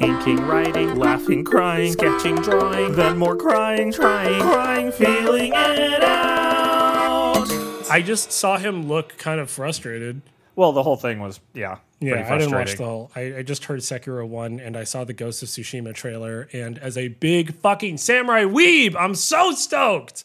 [0.00, 7.46] Inking, writing, laughing, crying, sketching, drawing, then more crying, trying, crying, feeling it out.
[7.90, 10.22] I just saw him look kind of frustrated.
[10.56, 13.10] Well, the whole thing was, yeah, Yeah, I didn't watch the whole.
[13.14, 16.48] I, I just heard Sekiro won, and I saw the Ghost of Tsushima trailer.
[16.54, 20.24] And as a big fucking samurai weeb, I'm so stoked.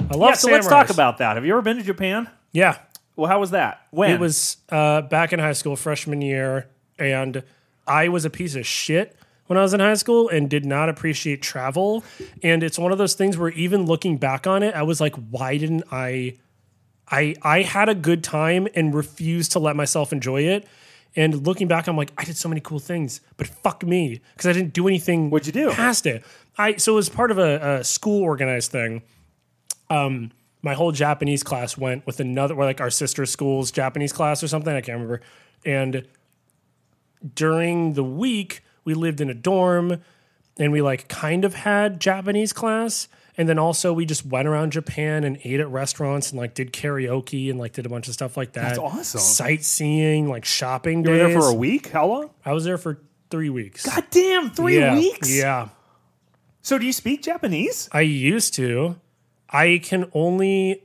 [0.00, 0.30] I love.
[0.30, 1.36] Yeah, so let's talk about that.
[1.36, 2.28] Have you ever been to Japan?
[2.52, 2.78] Yeah,
[3.14, 3.82] Well, how was that?
[3.92, 4.10] When?
[4.10, 6.66] it was uh, back in high school, freshman year,
[6.98, 7.44] and
[7.90, 9.16] I was a piece of shit
[9.46, 12.04] when I was in high school and did not appreciate travel.
[12.42, 15.14] And it's one of those things where even looking back on it, I was like,
[15.16, 16.38] why didn't I?
[17.10, 20.66] I I had a good time and refused to let myself enjoy it.
[21.16, 24.46] And looking back, I'm like, I did so many cool things, but fuck me because
[24.46, 25.28] I didn't do anything.
[25.28, 25.72] What'd you do?
[25.72, 26.24] Past it,
[26.56, 29.02] I so as part of a, a school organized thing
[29.90, 30.30] um,
[30.62, 34.48] my whole Japanese class went with another, or like our sister school's Japanese class or
[34.48, 34.74] something.
[34.74, 35.20] I can't remember.
[35.64, 36.06] And
[37.34, 40.02] during the week, we lived in a dorm
[40.58, 43.08] and we like kind of had Japanese class.
[43.36, 46.72] And then also we just went around Japan and ate at restaurants and like did
[46.72, 48.62] karaoke and like did a bunch of stuff like that.
[48.62, 49.20] That's awesome.
[49.20, 51.32] Sightseeing, like shopping you were days.
[51.32, 51.88] there for a week?
[51.88, 52.30] How long?
[52.44, 53.86] I was there for three weeks.
[53.86, 55.34] God damn, three yeah, weeks?
[55.34, 55.68] Yeah.
[56.62, 57.88] So do you speak Japanese?
[57.92, 59.00] I used to.
[59.48, 60.84] I can only.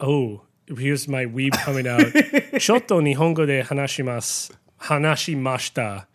[0.00, 2.00] Oh, here's my weeb coming out.
[2.60, 4.52] Shotto nihongo de hanashimasu.
[4.82, 6.06] Hanashimashita.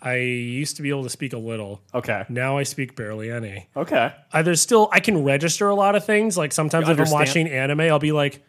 [0.00, 1.80] I used to be able to speak a little.
[1.94, 2.24] Okay.
[2.28, 3.68] Now I speak barely any.
[3.76, 4.12] Okay.
[4.32, 6.36] Uh, there's still I can register a lot of things.
[6.36, 7.20] Like sometimes if I'm understand?
[7.20, 8.44] watching anime, I'll be like,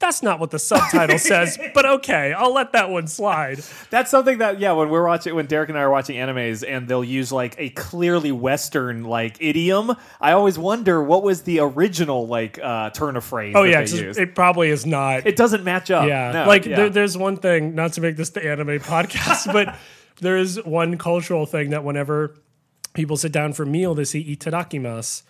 [0.00, 3.60] "That's not what the subtitle says," but okay, I'll let that one slide.
[3.90, 6.86] That's something that yeah, when we're watching when Derek and I are watching animes and
[6.88, 12.26] they'll use like a clearly western like idiom, I always wonder what was the original
[12.26, 14.18] like uh turn of phrase Oh that yeah, they used.
[14.18, 15.26] it probably is not.
[15.26, 16.06] it doesn't match up.
[16.08, 16.76] Yeah, No, like yeah.
[16.76, 19.76] There, there's one thing, not to make this the anime podcast, but
[20.20, 22.36] there is one cultural thing that whenever
[22.92, 25.22] people sit down for a meal, they say itadakimasu,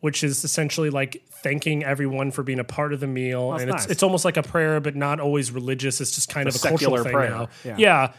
[0.00, 3.70] which is essentially like thanking everyone for being a part of the meal, That's and
[3.70, 3.90] it's nice.
[3.92, 6.00] it's almost like a prayer, but not always religious.
[6.00, 7.48] It's just kind A of a cultural secular thing prayer, now.
[7.64, 7.74] yeah.
[7.78, 8.12] yeah,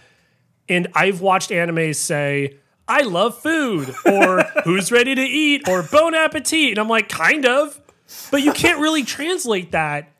[0.69, 2.59] and I've watched anime say.
[2.87, 6.69] I love food, or who's ready to eat, or bon appetit.
[6.69, 7.81] And I'm like, kind of.
[8.29, 10.11] But you can't really translate that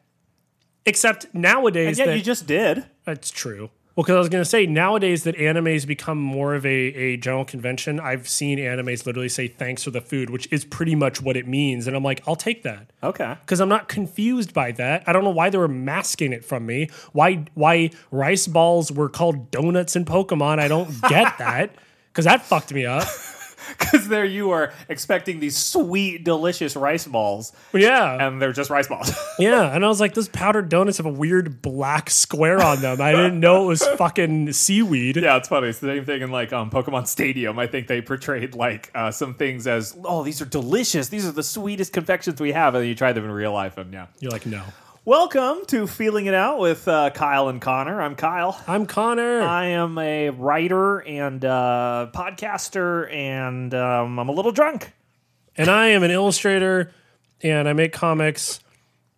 [0.84, 2.84] except nowadays and yet that you just did.
[3.06, 3.70] that's true.
[3.96, 7.16] Well, because I was going to say nowadays that animes become more of a, a
[7.18, 7.98] general convention.
[7.98, 11.48] I've seen animes literally say thanks for the food, which is pretty much what it
[11.48, 11.88] means.
[11.88, 13.38] And I'm like, I'll take that Okay.
[13.40, 15.04] because I'm not confused by that.
[15.08, 16.90] I don't know why they were masking it from me.
[17.14, 20.60] Why why rice balls were called donuts in Pokemon?
[20.60, 21.74] I don't get that
[22.12, 23.08] because that fucked me up.
[23.78, 28.88] Because there you are expecting these sweet, delicious rice balls, Yeah, and they're just rice
[28.88, 29.12] balls.
[29.40, 29.74] yeah.
[29.74, 33.02] And I was like, those powdered donuts have a weird black square on them.
[33.02, 35.18] I didn't know it was fucking seaweed.
[35.18, 35.68] yeah, it's funny.
[35.68, 37.60] It's the same thing in like um, Pokemon Stadium.
[37.60, 41.10] I think they portrayed like uh, some things as, oh, these are delicious.
[41.10, 43.78] These are the sweetest confections we have, and then you try them in real life,
[43.78, 44.08] and yeah.
[44.20, 44.64] You're like, no.
[45.08, 48.02] Welcome to Feeling It Out with uh, Kyle and Conor.
[48.02, 48.60] I'm Kyle.
[48.68, 49.44] I'm Conor.
[49.44, 54.94] I am a writer and uh, podcaster, and um, I'm a little drunk.
[55.56, 56.92] and I am an illustrator
[57.44, 58.62] and I make comics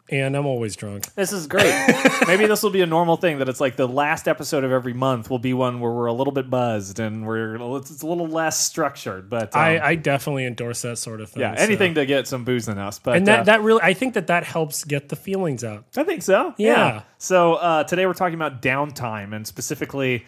[0.09, 1.13] and I'm always drunk.
[1.15, 1.73] This is great.
[2.27, 4.93] Maybe this will be a normal thing that it's like the last episode of every
[4.93, 8.27] month will be one where we're a little bit buzzed and we're it's, a little
[8.27, 9.29] less structured.
[9.29, 11.41] But um, I, I definitely endorse that sort of thing.
[11.41, 12.99] yeah, so- anything to get some booze in us.
[12.99, 15.85] But And that, uh, that really, I think that that helps get the feelings out.
[15.95, 16.53] I think so.
[16.57, 17.03] Yeah.
[17.17, 20.25] So uh, today we're talking about downtime and specifically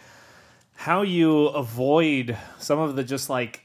[0.74, 3.64] how you avoid some of the just like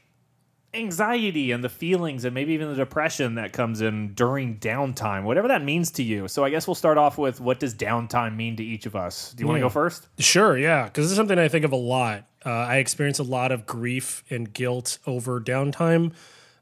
[0.76, 5.48] anxiety and the feelings and maybe even the depression that comes in during downtime, whatever
[5.48, 6.28] that means to you.
[6.28, 9.32] So I guess we'll start off with what does downtime mean to each of us?
[9.32, 10.08] Do you want to go first?
[10.18, 12.26] Sure, yeah, because this is something I think of a lot.
[12.44, 16.12] Uh, I experience a lot of grief and guilt over downtime.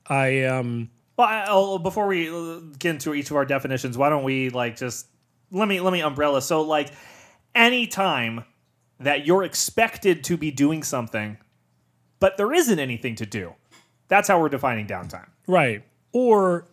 [0.06, 4.08] I um, Well, I, oh, before we uh, get into each of our definitions, why
[4.08, 5.06] don't we like just
[5.50, 6.42] let me let me umbrella.
[6.42, 6.90] So like
[7.54, 8.44] any time
[9.00, 11.38] that you're expected to be doing something,
[12.20, 13.54] but there isn't anything to do.
[14.14, 15.26] That's how we're defining downtime.
[15.48, 15.82] right
[16.12, 16.66] or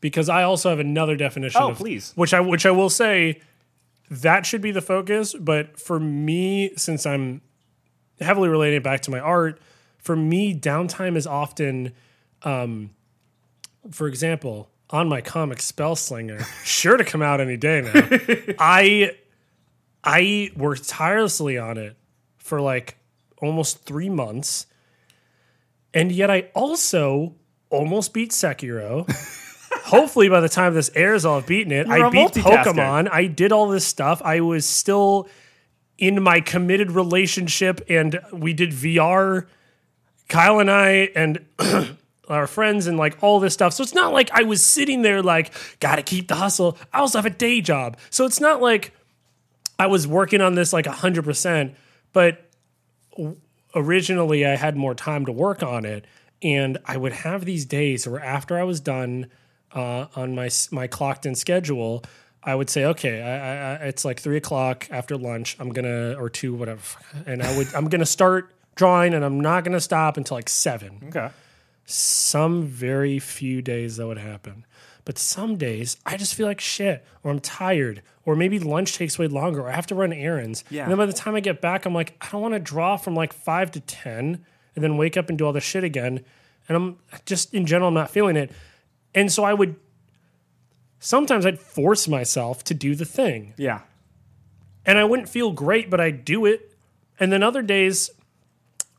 [0.00, 1.62] because I also have another definition.
[1.62, 2.12] Oh, of- please.
[2.16, 3.40] which I which I will say
[4.10, 5.34] that should be the focus.
[5.34, 7.40] But for me, since I'm
[8.20, 9.60] heavily related back to my art,
[9.98, 11.92] for me, downtime is often,
[12.42, 12.90] um,
[13.90, 18.54] for example, on my comic Spell Slinger, sure to come out any day now.
[18.58, 19.12] I
[20.02, 21.96] I worked tirelessly on it
[22.36, 22.98] for like
[23.40, 24.66] almost three months,
[25.94, 27.36] and yet I also
[27.70, 29.08] almost beat Sekiro.
[29.84, 31.86] Hopefully, by the time this airs, I'll have beaten it.
[31.86, 32.32] You're I beat.
[32.32, 33.08] Pokemon.
[33.10, 34.20] I did all this stuff.
[34.22, 35.28] I was still
[35.98, 39.46] in my committed relationship and we did VR,
[40.28, 41.44] Kyle and I and
[42.28, 43.74] our friends and like all this stuff.
[43.74, 46.78] So it's not like I was sitting there like, gotta keep the hustle.
[46.92, 47.96] I also have a day job.
[48.10, 48.92] So it's not like
[49.78, 51.74] I was working on this like 100%,
[52.12, 52.50] but
[53.74, 56.06] originally I had more time to work on it.
[56.42, 59.30] And I would have these days where after I was done
[59.72, 62.04] uh, on my my clocked in schedule,
[62.42, 65.56] I would say, okay, I, I, it's like three o'clock after lunch.
[65.58, 66.82] I'm gonna or two, whatever,
[67.26, 71.00] and I would I'm gonna start drawing, and I'm not gonna stop until like seven.
[71.08, 71.30] Okay.
[71.86, 74.66] Some very few days that would happen,
[75.04, 79.18] but some days I just feel like shit, or I'm tired, or maybe lunch takes
[79.18, 80.64] way longer, or I have to run errands.
[80.70, 80.82] Yeah.
[80.82, 82.96] And then by the time I get back, I'm like, I don't want to draw
[82.96, 86.24] from like five to ten, and then wake up and do all this shit again.
[86.68, 86.96] And I'm
[87.26, 88.50] just in general, I'm not feeling it.
[89.14, 89.76] And so I would
[90.98, 93.54] sometimes I'd force myself to do the thing.
[93.56, 93.80] Yeah.
[94.86, 96.76] And I wouldn't feel great, but I'd do it.
[97.20, 98.10] And then other days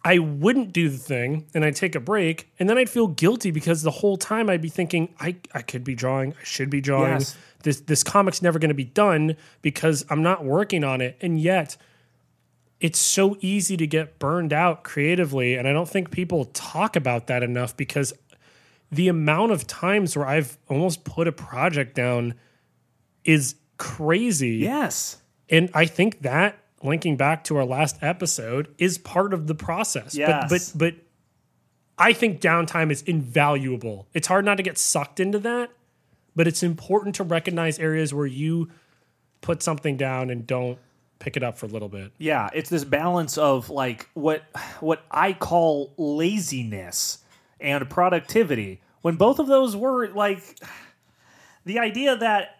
[0.05, 2.47] I wouldn't do the thing and I'd take a break.
[2.59, 5.83] And then I'd feel guilty because the whole time I'd be thinking, I, I could
[5.83, 7.13] be drawing, I should be drawing.
[7.13, 7.35] Yes.
[7.63, 11.17] This this comic's never gonna be done because I'm not working on it.
[11.21, 11.75] And yet
[12.79, 15.55] it's so easy to get burned out creatively.
[15.55, 18.13] And I don't think people talk about that enough because
[18.91, 22.35] the amount of times where I've almost put a project down
[23.23, 24.57] is crazy.
[24.57, 25.17] Yes.
[25.49, 30.15] And I think that linking back to our last episode is part of the process.
[30.15, 30.49] Yes.
[30.49, 30.95] But but but
[31.97, 34.07] I think downtime is invaluable.
[34.13, 35.71] It's hard not to get sucked into that,
[36.35, 38.69] but it's important to recognize areas where you
[39.41, 40.77] put something down and don't
[41.19, 42.11] pick it up for a little bit.
[42.17, 44.43] Yeah, it's this balance of like what
[44.79, 47.19] what I call laziness
[47.59, 48.81] and productivity.
[49.01, 50.59] When both of those were like
[51.65, 52.59] the idea that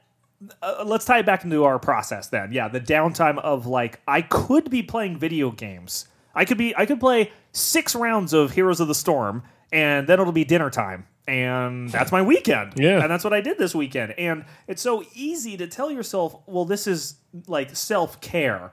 [0.62, 2.52] uh, let's tie it back into our process then.
[2.52, 6.08] Yeah, the downtime of like I could be playing video games.
[6.34, 10.20] I could be I could play 6 rounds of Heroes of the Storm and then
[10.20, 11.08] it'll be dinner time.
[11.28, 12.74] And that's my weekend.
[12.78, 13.02] Yeah.
[13.02, 14.14] And that's what I did this weekend.
[14.18, 17.16] And it's so easy to tell yourself, well, this is
[17.48, 18.72] like self care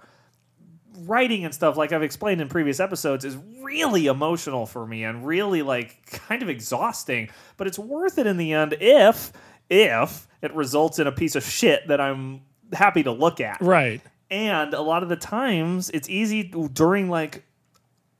[0.99, 5.27] writing and stuff like i've explained in previous episodes is really emotional for me and
[5.27, 9.33] really like kind of exhausting but it's worth it in the end if
[9.71, 12.43] if it results in a piece of shit that i'm
[12.73, 14.01] happy to look at Right.
[14.31, 17.45] and a lot of the times it's easy during like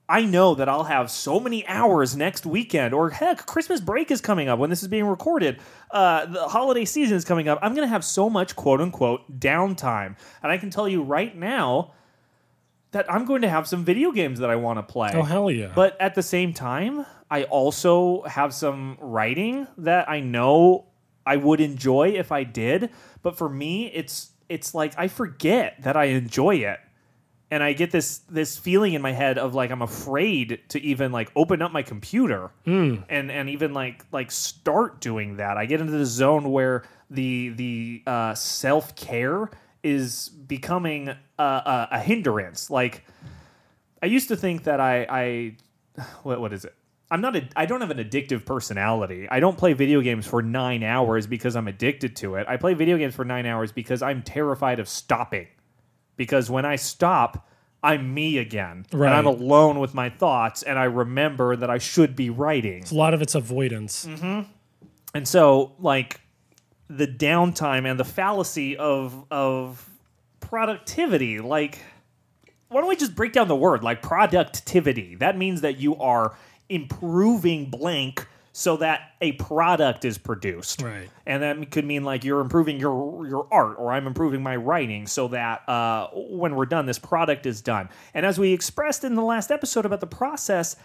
[0.09, 4.19] I know that I'll have so many hours next weekend, or heck, Christmas break is
[4.19, 5.59] coming up when this is being recorded.
[5.89, 7.57] Uh, the holiday season is coming up.
[7.61, 10.17] I'm going to have so much quote unquote downtime.
[10.43, 11.93] And I can tell you right now
[12.91, 15.11] that I'm going to have some video games that I want to play.
[15.15, 15.71] Oh hell yeah.
[15.73, 20.85] But at the same time, I also have some writing that I know
[21.25, 22.89] I would enjoy if I did.
[23.21, 26.79] But for me, it's it's like I forget that I enjoy it.
[27.51, 31.11] And I get this this feeling in my head of like I'm afraid to even
[31.11, 32.49] like open up my computer
[33.09, 35.57] and and even like like start doing that.
[35.57, 39.51] I get into the zone where the the uh, self care
[39.83, 42.71] is becoming a, a, a hindrance.
[42.71, 43.05] Like
[44.01, 45.55] I used to think that I, I
[46.23, 46.73] what, what is it?
[47.13, 49.27] I'm not a, I don't have an addictive personality.
[49.29, 52.47] I don't play video games for nine hours because I'm addicted to it.
[52.49, 55.45] I play video games for nine hours because I'm terrified of stopping.
[56.17, 57.47] Because when I stop,
[57.83, 58.87] I'm me again.
[58.91, 59.09] Right.
[59.09, 62.83] And I'm alone with my thoughts and I remember that I should be writing.
[62.91, 64.07] a lot of it's avoidance.
[64.07, 64.49] Mm-hmm.
[65.13, 66.19] And so, like,
[66.89, 69.87] the downtime and the fallacy of of
[70.39, 71.77] productivity, like,
[72.69, 75.13] why don't we just break down the word like productivity?
[75.13, 76.35] That means that you are
[76.73, 80.81] improving blank so that a product is produced.
[80.81, 81.09] Right.
[81.25, 85.07] And that could mean like you're improving your your art or I'm improving my writing
[85.07, 87.89] so that uh, when we're done, this product is done.
[88.13, 90.75] And as we expressed in the last episode about the process,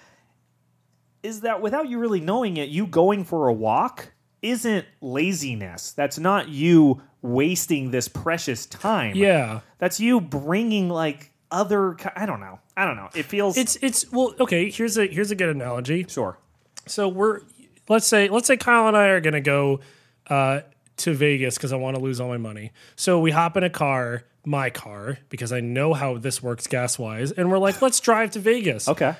[1.23, 5.93] is that without you really knowing it, you going for a walk isn't laziness.
[5.93, 9.15] That's not you wasting this precious time.
[9.15, 9.61] Yeah.
[9.79, 11.97] That's you bringing like other.
[12.17, 12.59] I don't know.
[12.77, 13.09] I don't know.
[13.15, 13.57] It feels.
[13.57, 16.07] It's it's well, okay, here's a here's a good analogy.
[16.09, 16.39] sure.
[16.87, 17.41] So we're
[17.89, 19.81] let's say let's say Kyle and I are gonna go
[20.29, 20.61] uh,
[20.99, 22.73] to Vegas because I want to lose all my money.
[22.97, 26.99] So we hop in a car, my car, because I know how this works gas
[26.99, 28.89] wise, and we're like, let's drive to Vegas.
[28.89, 29.15] Okay.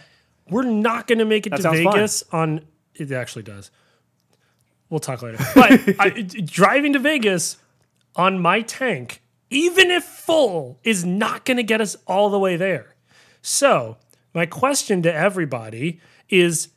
[0.51, 1.93] We're not gonna make it to sounds fun.
[1.93, 2.61] Vegas on.
[2.95, 3.71] It actually does.
[4.91, 5.39] We'll talk later.
[5.55, 6.09] But I,
[6.45, 7.59] driving to Vegas
[8.17, 12.57] on my tank, even if full, is not going to get us all the way
[12.57, 12.95] there.
[13.43, 13.97] So,
[14.35, 16.69] my question to everybody is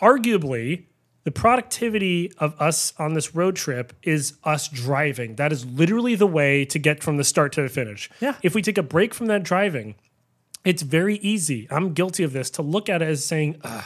[0.00, 0.84] arguably
[1.24, 5.36] The productivity of us on this road trip is us driving.
[5.36, 8.08] That is literally the way to get from the start to the finish.
[8.20, 8.36] Yeah.
[8.42, 9.96] If we take a break from that driving,
[10.64, 11.66] it's very easy.
[11.70, 13.84] I'm guilty of this to look at it as saying, Ugh,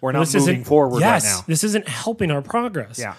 [0.00, 1.44] We're not this moving isn't forward yes, right now.
[1.46, 2.98] This isn't helping our progress.
[2.98, 3.14] Yeah.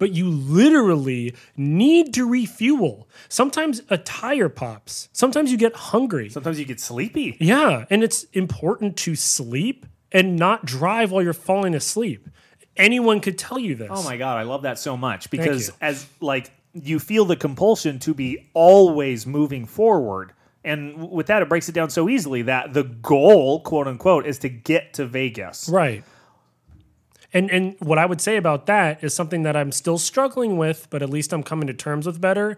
[0.00, 3.06] But you literally need to refuel.
[3.28, 5.10] Sometimes a tire pops.
[5.12, 6.30] Sometimes you get hungry.
[6.30, 7.36] Sometimes you get sleepy.
[7.38, 12.28] Yeah, and it's important to sleep and not drive while you're falling asleep.
[12.76, 13.90] Anyone could tell you this.
[13.92, 17.98] Oh my god, I love that so much because as like you feel the compulsion
[18.00, 20.32] to be always moving forward.
[20.64, 24.38] And with that, it breaks it down so easily that the goal, quote unquote, is
[24.40, 25.68] to get to Vegas.
[25.68, 26.04] Right.
[27.32, 30.88] And and what I would say about that is something that I'm still struggling with,
[30.90, 32.56] but at least I'm coming to terms with better,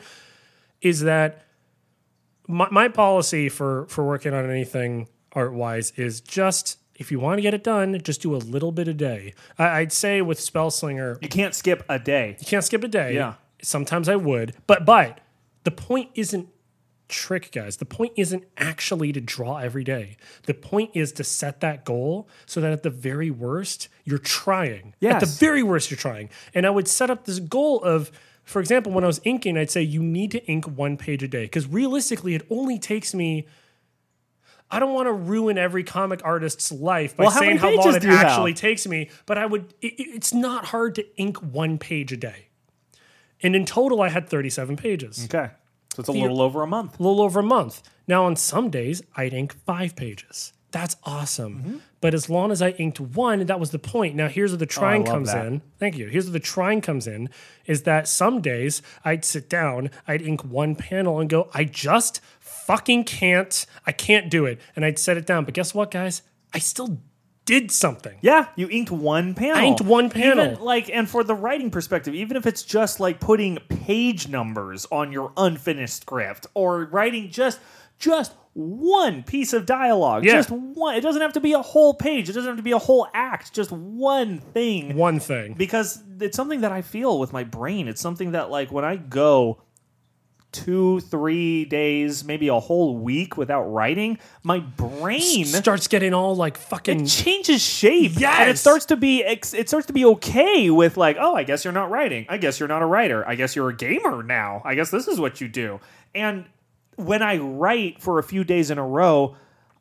[0.81, 1.47] is that
[2.49, 7.39] my, my policy for for working on anything art wise is just if you want
[7.39, 9.35] to get it done, just do a little bit a day.
[9.59, 12.37] I, I'd say with Spellslinger, You can't skip a day.
[12.39, 13.15] you can't skip a day.
[13.15, 13.35] Yeah.
[13.63, 15.21] Sometimes I would, but but
[15.65, 16.49] the point isn't
[17.13, 17.77] trick, guys.
[17.77, 20.17] The point isn't actually to draw every day.
[20.47, 24.95] The point is to set that goal so that at the very worst, you're trying.
[24.99, 25.15] Yes.
[25.15, 26.31] At the very worst, you're trying.
[26.55, 28.11] And I would set up this goal of,
[28.43, 31.29] for example, when I was inking, I'd say you need to ink one page a
[31.29, 33.47] day because realistically, it only takes me.
[34.71, 37.95] I don't want to ruin every comic artist's life by Well, saying many how long
[37.95, 38.25] it you have?
[38.25, 39.75] actually takes me, but I would.
[39.83, 42.47] It, it- it's not hard to ink one page a day.
[43.43, 45.51] And in total, I had 37 pages, Okay.
[45.95, 46.99] So it's a little over a month.
[46.99, 47.83] a little over a month.
[48.09, 50.53] Now, on some days, I'd ink five pages.
[50.71, 51.59] That's awesome.
[51.59, 51.77] Mm-hmm.
[52.01, 54.15] But as long as I inked one, that was the point.
[54.17, 55.45] Now, here's where the trying Oh, comes that.
[55.47, 55.61] in.
[55.79, 56.07] Thank you.
[56.09, 57.29] Here's where the trying comes in
[57.67, 62.23] is that some days I'd sit down, I'd ink one panel and go, I just
[62.41, 63.67] fucking can't.
[63.87, 64.59] I can't do it.
[64.75, 65.45] And I'd set it down.
[65.45, 66.23] But guess what, guys?
[66.55, 67.01] I still
[67.61, 68.19] did something.
[68.23, 69.57] Yeah, you inked one panel.
[69.57, 70.45] I inked one panel.
[70.53, 74.87] Even, like, and for the writing perspective, even if it's just like putting page numbers
[74.91, 77.61] on your unfinished script or writing just
[77.99, 80.33] just one piece of dialogue, Yeah.
[80.35, 80.97] just one.
[80.97, 82.29] It doesn't have to be a whole page.
[82.29, 83.53] It doesn't have to be a whole act.
[83.55, 84.97] Just one thing.
[84.97, 85.55] One thing.
[85.55, 87.89] because it's something that I feel with my brain.
[87.89, 89.63] It's something that like when I go
[90.53, 96.59] two, three days, maybe a whole week without writing, my brain starts getting all like
[96.59, 100.71] fucking it changes shape and it starts to be ex- it starts to be okay
[100.71, 102.27] with like oh i guess you're not writing.
[102.29, 103.27] I guess you're not a writer.
[103.27, 104.63] I guess you're a gamer now.
[104.65, 105.81] I guess this is what you do.
[106.15, 106.45] And
[106.97, 109.35] when i write for a few days in a row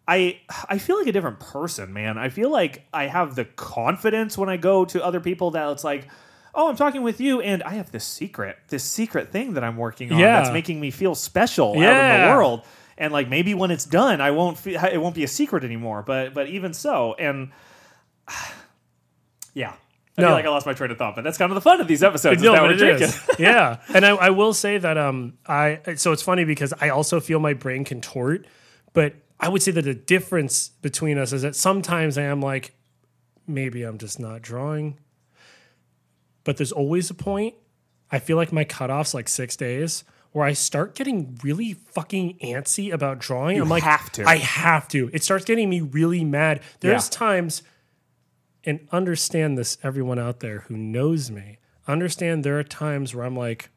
[0.07, 2.17] i i feel like a different person man.
[2.17, 5.83] I feel like i have the confidence when i go to other people that it's
[5.83, 6.07] like
[6.55, 9.77] oh i'm talking with you and i have this secret this secret thing that i'm
[9.77, 10.41] working on Yeah.
[10.41, 12.63] that's making me feel special out in the world
[12.97, 16.03] and like maybe when it's done i won't fe- it won't be a secret anymore
[16.05, 17.51] but but even so and
[19.53, 19.73] yeah
[20.17, 20.27] i No.
[20.27, 21.87] feel like i lost my train of thought but that's kind of the fun of
[21.87, 23.07] these episodes is no, that but we're it drinking.
[23.07, 23.29] is.
[23.39, 27.19] yeah, and I, I will say that um I so it's funny because I also
[27.19, 28.45] feel my brain contort,
[28.93, 32.75] but I would say that the difference between us is that sometimes I am like,
[33.47, 34.99] maybe I'm just not drawing,
[36.43, 37.55] but there's always a point.
[38.11, 42.91] I feel like my cutoff's like six days where I start getting really fucking antsy
[42.93, 43.59] about drawing.
[43.59, 44.25] I'm like, I have to.
[44.25, 45.09] I have to.
[45.13, 46.61] It starts getting me really mad.
[46.79, 47.17] There's Yeah.
[47.17, 47.63] times
[48.63, 51.57] and understand this, everyone out there who knows me,
[51.87, 53.69] understand there are times where I'm like,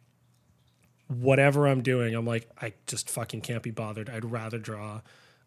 [1.08, 4.08] whatever I'm doing, I'm like, I just fucking can't be bothered.
[4.08, 5.00] I'd rather draw.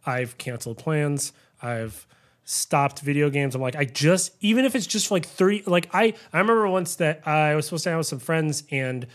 [0.06, 1.34] I've canceled plans.
[1.62, 2.06] I've
[2.50, 3.56] stopped video games.
[3.56, 6.68] I'm like, I just, even if it's just for like 30, like I, I remember
[6.70, 9.06] once that I was supposed to hang out with some friends and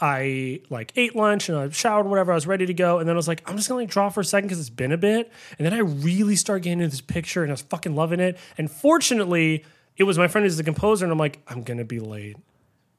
[0.00, 2.30] I like ate lunch and I showered, whatever.
[2.30, 3.00] I was ready to go.
[3.00, 4.70] And then I was like, I'm just gonna like draw for a second because it's
[4.70, 5.32] been a bit.
[5.58, 8.38] And then I really started getting into this picture and I was fucking loving it.
[8.56, 9.64] And fortunately,
[9.96, 11.04] it was my friend who's the composer.
[11.04, 12.36] And I'm like, I'm gonna be late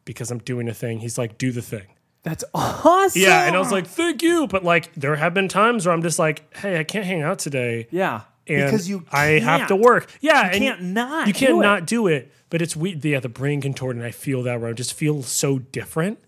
[0.03, 0.99] because I'm doing a thing.
[0.99, 1.87] He's like, do the thing.
[2.23, 3.47] that's awesome Yeah.
[3.47, 4.45] And I was like, thank you.
[4.47, 7.39] But like, there have been times where I'm just like, hey, I can't hang out
[7.39, 7.87] today.
[7.91, 10.11] yeah And because you I have to work.
[10.21, 10.51] Yeah.
[10.53, 11.63] you can't not You can't do it.
[11.63, 12.31] not do it.
[12.49, 15.21] But it's we yeah, the brain contort, and I feel that where I just feel
[15.23, 16.19] so different.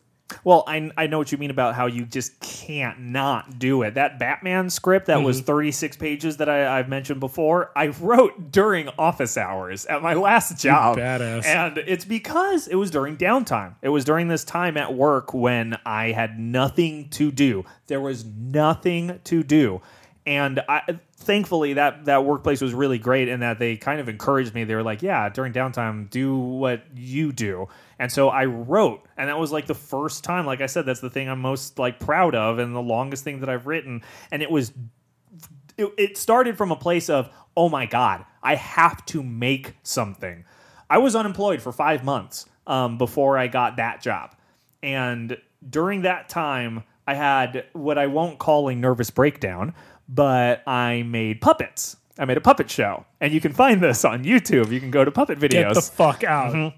[0.46, 3.96] Well, I, I know what you mean about how you just can't not do it.
[3.96, 5.26] That Batman script that Mm-hmm.
[5.26, 10.14] was 36 pages that I, I've mentioned before, I wrote during office hours at my
[10.14, 10.98] last job.
[10.98, 11.44] badass.
[11.46, 13.76] And it's because it was during downtime.
[13.82, 17.66] It was during this time at work when I had nothing to do.
[17.88, 19.82] There was nothing to do.
[20.26, 24.54] And I thankfully that that workplace was really great in that they kind of encouraged
[24.54, 24.64] me.
[24.64, 29.30] They were like, "Yeah, during downtime, do what you do." And so I wrote, and
[29.30, 30.46] that was like the first time.
[30.46, 33.40] Like I said, that's the thing I'm most like proud of, and the longest thing
[33.40, 34.04] that I've written.
[34.32, 34.74] And it was
[35.78, 40.46] it, it started from a place of oh my god i have to make something
[40.92, 44.36] I was unemployed for five months um, before I got that job,
[44.84, 45.38] and
[45.68, 49.74] during that time, I had what I won't call a nervous breakdown,
[50.08, 51.98] but I made puppets.
[52.20, 54.72] I made a puppet show, and you can find this on YouTube.
[54.72, 56.74] You can go to puppet videos Get the fuck out.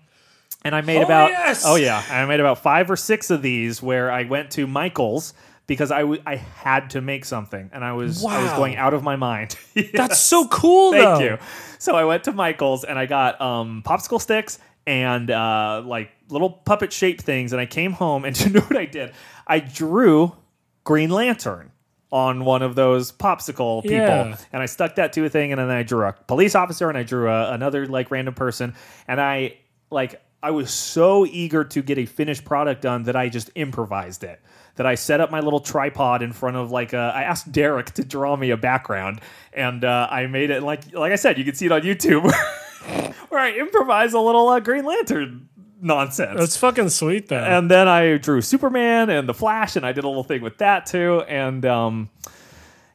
[0.63, 1.63] and I made Oh, about yes!
[1.65, 5.33] oh yeah, I made about five or six of these where I went to Michael's
[5.67, 8.93] because I, w- I had to make something and I was I was going out
[8.93, 9.57] of my mind.
[9.93, 11.19] That's so cool, Thank though.
[11.19, 11.37] you.
[11.79, 16.49] So I went to Michael's and I got um, popsicle sticks and uh, like little
[16.49, 17.53] puppet shaped things.
[17.53, 19.13] And I came home and you know what I did?
[19.47, 20.35] I drew
[20.83, 21.71] Green Lantern
[22.11, 24.37] on one of those popsicle people Yeah.
[24.51, 26.97] and I stuck that to a thing and then I drew a police officer and
[26.97, 28.75] I drew a, another like random person
[29.07, 29.55] and I
[29.89, 34.23] like I was so eager to get a finished product done that I just improvised
[34.25, 34.41] it.
[34.75, 37.91] That I set up my little tripod in front of like a, I asked Derek
[37.93, 39.21] to draw me a background
[39.53, 42.29] and uh, I made it like like I said you can see it on YouTube
[43.29, 45.49] where I improvise a little uh, Green Lantern
[45.81, 46.39] nonsense.
[46.39, 47.37] That's fucking sweet, though.
[47.37, 50.57] And then I drew Superman and the Flash, and I did a little thing with
[50.59, 51.21] that too.
[51.27, 52.09] And um,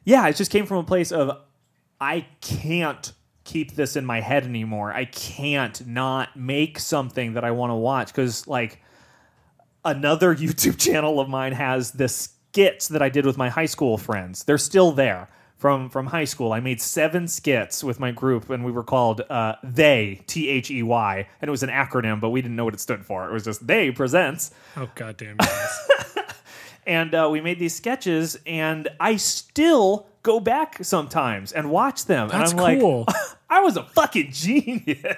[0.03, 1.37] yeah, it just came from a place of
[2.01, 4.93] I can't keep this in my head anymore.
[4.93, 8.81] I can't not make something that I want to watch because like
[9.83, 13.97] another YouTube channel of mine has the skits that I did with my high school
[13.97, 14.43] friends.
[14.43, 15.29] They're still there
[15.59, 16.51] from from high school.
[16.53, 20.71] I made seven skits with my group, and we were called uh, They T H
[20.71, 23.29] E Y, and it was an acronym, but we didn't know what it stood for.
[23.29, 25.35] It was just They presents, oh, goddamn.
[25.39, 25.89] yes.
[26.87, 32.29] and uh, we made these sketches, and I still go back sometimes and watch them.
[32.29, 33.05] That's and I'm cool.
[33.07, 33.15] like,
[33.49, 35.15] I was a fucking genius.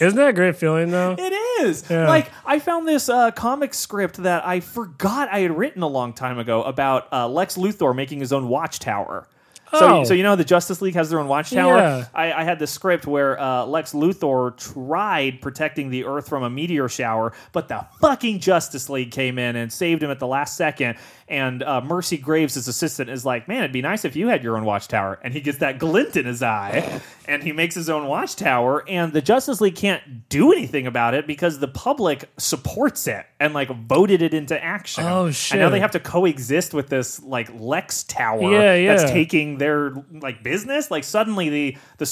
[0.00, 1.14] Isn't that a great feeling, though?
[1.18, 1.32] It
[1.62, 1.88] is.
[1.90, 2.06] Yeah.
[2.08, 6.12] Like I found this uh, comic script that I forgot I had written a long
[6.12, 9.26] time ago about uh, Lex Luthor making his own watchtower.
[9.72, 10.04] So, Oh.
[10.04, 11.76] so you know the Justice League has their own watchtower.
[11.76, 12.04] Yeah.
[12.14, 16.50] I, I had this script where uh, Lex Luthor tried protecting the Earth from a
[16.50, 20.56] meteor shower, but the fucking Justice League came in and saved him at the last
[20.56, 20.96] second.
[21.30, 24.42] And uh, Mercy Graves, his assistant, is like, "Man, it'd be nice if you had
[24.42, 27.88] your own watchtower." And he gets that glint in his eye, and he makes his
[27.88, 28.84] own watchtower.
[28.88, 33.54] And the Justice League can't do anything about it because the public supports it and
[33.54, 35.04] like voted it into action.
[35.06, 38.96] Oh, And now they have to coexist with this like Lex Tower Yeah, yeah.
[38.96, 40.90] that's taking their like business.
[40.90, 42.04] Like suddenly the the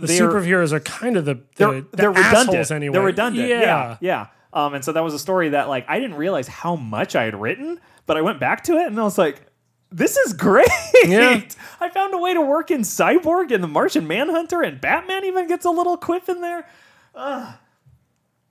[0.00, 2.70] The superheroes are kind of the, the, they're, the they're assholes redundant.
[2.70, 2.92] anyway.
[2.94, 3.48] They're redundant.
[3.50, 3.60] Yeah.
[3.60, 4.26] Yeah, yeah.
[4.56, 7.24] Um, and so that was a story that like I didn't realize how much I
[7.24, 9.42] had written, but I went back to it and I was like,
[9.90, 10.66] this is great.
[11.04, 11.42] Yeah.
[11.80, 15.46] I found a way to work in Cyborg and the Martian Manhunter and Batman even
[15.46, 16.66] gets a little quip in there.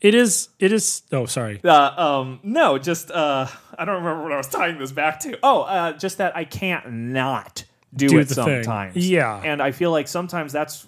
[0.01, 0.49] It is.
[0.59, 1.01] It is.
[1.11, 1.59] Oh, sorry.
[1.63, 5.39] Uh, um, no, just uh, I don't remember what I was tying this back to.
[5.41, 7.63] Oh, uh, just that I can't not
[7.95, 8.63] do, Do it the thing.
[8.63, 8.95] sometimes.
[9.09, 9.41] Yeah.
[9.43, 10.87] and I feel like sometimes that's.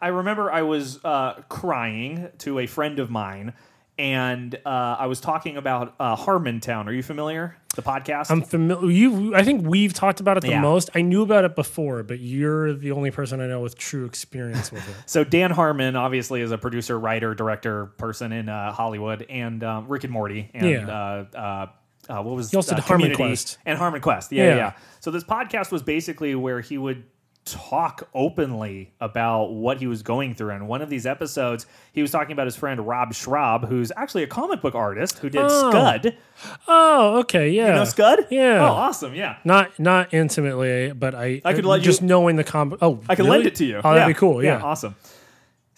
[0.00, 3.52] I remember I was uh, crying to a friend of mine,
[3.98, 6.86] and uh, I was talking about uh, Harmontown.
[6.86, 7.56] Are you familiar?
[7.74, 8.30] The podcast.
[8.30, 8.90] I'm familiar.
[8.90, 9.34] You.
[9.34, 10.60] I think we've talked about it the Yeah.
[10.60, 10.90] most.
[10.94, 14.70] I knew about it before, but you're the only person I know with true experience
[14.72, 14.94] with it.
[15.06, 19.88] So Dan Harmon obviously is a producer, writer, director, person in uh, Hollywood, and um,
[19.88, 20.88] Rick and Morty, and Yeah.
[20.88, 21.66] uh, uh,
[22.08, 23.58] uh, what was He also uh, did Harmon Community Quest.
[23.66, 24.30] and Harmon Quest.
[24.32, 24.56] Yeah, yeah, Yeah.
[24.56, 24.72] yeah.
[25.00, 27.04] So this podcast was basically where he would
[27.46, 30.50] talk openly about what he was going through.
[30.50, 34.24] And one of these episodes, he was talking about his friend Rob Schrab, who's actually
[34.24, 35.70] a comic book artist who did Oh.
[35.70, 36.16] Scud.
[36.68, 37.48] Oh, okay.
[37.50, 37.68] Yeah.
[37.68, 38.26] You know Scud?
[38.30, 38.62] Yeah.
[38.62, 39.14] Oh, awesome.
[39.14, 39.36] Yeah.
[39.44, 42.76] Not not intimately, but I I could let uh, just you- knowing the comp.
[42.82, 43.80] Oh, I can lend it to you.
[43.82, 44.44] Oh, that'd be cool.
[44.44, 44.60] Yeah.
[44.62, 44.96] awesome.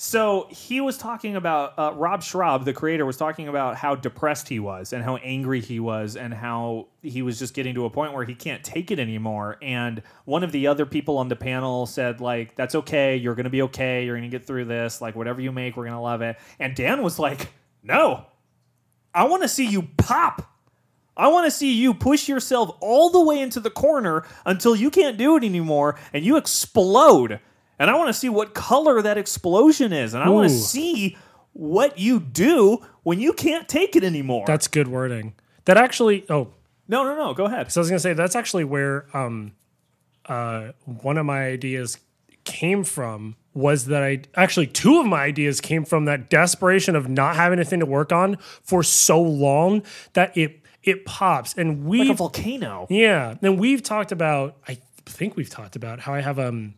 [0.01, 4.49] So he was talking about uh, Rob Schrab, the creator, was talking about how depressed
[4.49, 7.91] he was and how angry he was and how he was just getting to a
[7.91, 9.59] point where he can't take it anymore.
[9.61, 13.17] And one of the other people on the panel said, like, "That's okay.
[13.17, 14.05] You're gonna be okay.
[14.05, 15.01] You're gonna get through this.
[15.01, 17.49] Like, whatever you make, we're gonna love it." And Dan was like,
[17.83, 18.27] "No,
[19.13, 20.49] I want to see you pop."
[21.17, 24.89] I want to see you push yourself all the way into the corner until you
[24.93, 27.41] can't do it anymore and you explode.
[27.79, 30.14] And I want to see what color that explosion is.
[30.14, 30.59] And I want to Ooh.
[30.59, 31.17] see
[31.53, 34.45] what you do when you can't take it anymore.
[34.47, 35.35] That's good wording.
[35.64, 36.25] That actually.
[36.29, 36.53] Oh,
[36.88, 37.35] no, no, no.
[37.35, 37.71] Go ahead.
[37.71, 39.53] so I was gonna say that's actually where um,
[40.27, 41.99] uh, one of my ideas
[42.45, 43.37] came from.
[43.55, 47.59] Was that I actually two of my ideas came from that desperation of not having
[47.59, 52.14] anything to work on for so long that it it pops and we Like a
[52.14, 52.87] volcano.
[52.88, 53.35] Yeah.
[53.43, 56.75] And we've talked about, I think we've talked about how I have, um,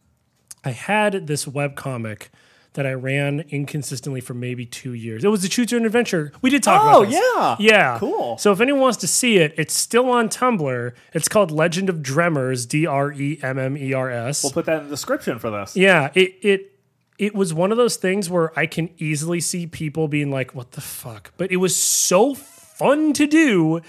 [0.65, 2.31] I had this web comic
[2.75, 5.25] that I ran inconsistently for maybe two years.
[5.25, 6.31] It was the choose your own adventure.
[6.41, 7.21] We did talk Oh, about this.
[7.21, 7.69] Oh, yeah.
[7.69, 7.99] Yeah.
[7.99, 8.39] Cool.
[8.39, 10.93] So if anyone wants to see it, it's still on Tumblr.
[11.13, 14.45] It's called Legend of Dremmers, D R E M M E R S.
[14.45, 15.75] We'll put that in the description for this.
[15.77, 16.79] Yeah, it it
[17.19, 20.71] it was one of those things where I can easily see people being like, "What
[20.73, 23.81] the fuck?" But it was so fun to do,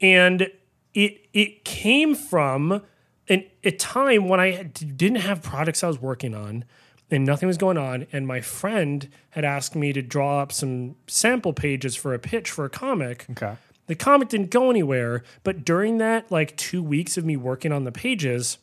[0.00, 0.48] and
[0.94, 2.82] it it came from
[3.30, 6.64] an, a time when I didn't have products I was working on,
[7.10, 8.06] and nothing was going on.
[8.12, 12.50] And my friend had asked me to draw up some sample pages for a pitch
[12.50, 13.26] for a comic.
[13.30, 13.56] Okay.
[13.86, 17.84] The comic didn't go anywhere, but during that like two weeks of me working on
[17.84, 18.58] the pages,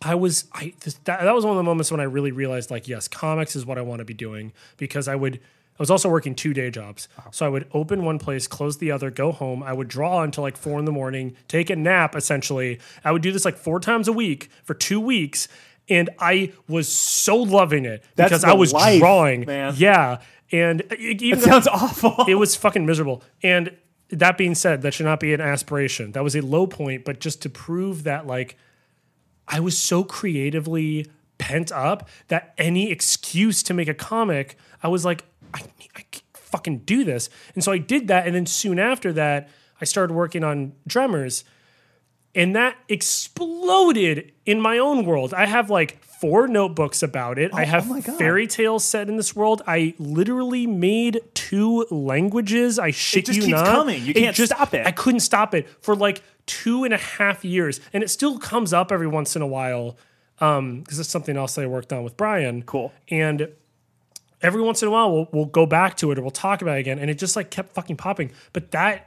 [0.00, 2.88] I was I that, that was one of the moments when I really realized like
[2.88, 5.40] yes, comics is what I want to be doing because I would
[5.78, 7.08] I was also working two day jobs.
[7.30, 9.62] So I would open one place, close the other, go home.
[9.62, 12.80] I would draw until like four in the morning, take a nap essentially.
[13.04, 15.46] I would do this like four times a week for two weeks.
[15.88, 19.46] And I was so loving it That's because I was life, drawing.
[19.46, 19.74] man.
[19.76, 20.18] Yeah.
[20.50, 22.24] And uh, even It sounds awful.
[22.28, 23.22] it was fucking miserable.
[23.42, 23.76] And
[24.10, 26.12] that being said, that should not be an aspiration.
[26.12, 28.56] That was a low point, but just to prove that like
[29.46, 31.06] I was so creatively
[31.38, 35.62] pent up that any excuse to make a comic, I was like, I,
[35.96, 37.30] I fucking do this.
[37.54, 38.26] And so I did that.
[38.26, 39.48] And then soon after that,
[39.80, 41.44] I started working on Dremmers.
[42.34, 45.34] And that exploded in my own world.
[45.34, 47.54] I have like four notebooks about it.
[47.54, 49.62] I oh, have oh fairy tales set in this world.
[49.66, 52.78] I literally made two languages.
[52.78, 53.66] I shit just you keeps not.
[53.66, 54.04] coming.
[54.04, 54.86] You can't stop it.
[54.86, 58.72] I couldn't stop it for like two and a half years, and it still comes
[58.72, 59.96] up every once in a while
[60.40, 62.62] um, because it's something else I worked on with Brian.
[62.62, 62.92] Cool.
[63.10, 63.48] And
[64.42, 66.76] every once in a while, we'll, we'll go back to it or we'll talk about
[66.76, 68.30] it again, and it just like kept fucking popping.
[68.52, 69.04] But that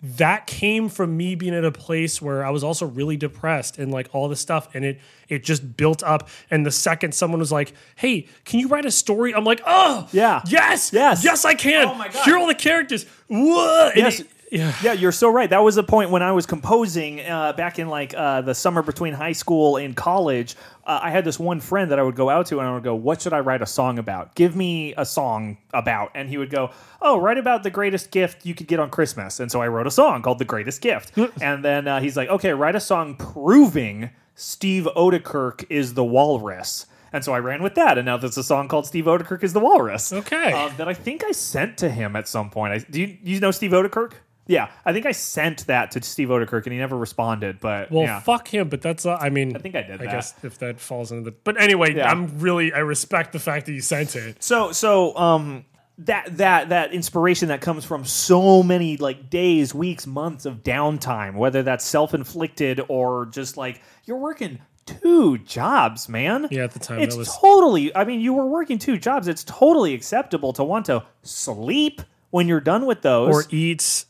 [0.00, 3.90] that came from me being at a place where I was also really depressed and
[3.90, 6.28] like all this stuff, and it it just built up.
[6.50, 10.08] And the second someone was like, "Hey, can you write a story?" I'm like, "Oh,
[10.12, 10.42] Yeah.
[10.46, 11.24] yes, Yes.
[11.24, 12.24] yes, I can." Oh my God.
[12.24, 13.06] Here are all the characters.
[13.26, 13.96] What?
[13.96, 14.22] Yes.
[14.50, 14.74] Yeah.
[14.82, 15.48] Yeah, you're so right.
[15.50, 18.82] That was the point when I was composing uh, back in like uh, the summer
[18.82, 20.56] between high school and college.
[20.86, 22.82] Uh, I had this one friend that I would go out to, and I would
[22.82, 24.34] go, "What should I write a song about?
[24.34, 26.70] Give me a song about." And he would go,
[27.02, 29.86] "Oh, write about the greatest gift you could get on Christmas." And so I wrote
[29.86, 33.16] a song called "The Greatest Gift." and then uh, he's like, "Okay, write a song
[33.16, 38.36] proving Steve Oedekerk is the walrus." And so I ran with that, and now there's
[38.36, 40.52] a song called "Steve Oedekerk is the Walrus." Okay.
[40.52, 42.72] uh, that I think I sent to him at some point.
[42.72, 44.12] I, do you, you know Steve Oedekerk?
[44.48, 47.60] Yeah, I think I sent that to Steve Oedekerk, and he never responded.
[47.60, 48.18] But Well, yeah.
[48.20, 50.10] fuck him, but that's, uh, I mean, I think I did I that.
[50.10, 52.10] guess if that falls into the, but anyway, Yeah.
[52.10, 54.42] I'm really, I respect the fact that you sent it.
[54.42, 55.64] So so um
[55.98, 61.34] that that that inspiration that comes from so many like days, weeks, months of downtime,
[61.34, 66.48] whether that's self-inflicted or just like you're working two jobs, man.
[66.50, 69.28] Yeah, at the time, It's was- totally I mean, you were working two jobs.
[69.28, 73.34] It's totally acceptable to want to sleep when you're done with those.
[73.34, 74.06] Or eats.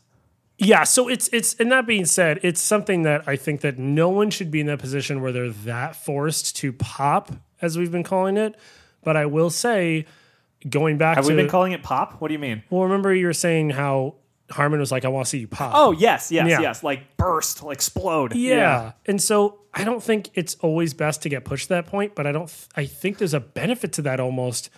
[0.59, 4.09] Yeah, so it's, it's, and that being said, it's something that I think that no
[4.09, 8.03] one should be in that position where they're that forced to pop, as we've been
[8.03, 8.55] calling it.
[9.03, 10.05] But I will say,
[10.69, 12.19] going back Have to, we been calling it pop?
[12.21, 12.63] What do you mean?
[12.69, 14.15] well, remember you were saying how
[14.51, 15.71] Harmon was like, I want to see you pop.
[15.75, 16.59] Oh yes, yes, Yeah.
[16.59, 16.83] yes.
[16.83, 18.35] Like burst, like explode.
[18.35, 18.93] Yeah.
[19.05, 22.27] And so I don't think it's always best to get pushed to that point, but
[22.27, 24.69] I don't I think there's a benefit to that almost.